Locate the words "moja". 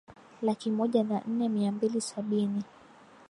0.71-1.03